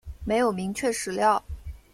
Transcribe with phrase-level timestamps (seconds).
[0.25, 1.43] 没有明确史料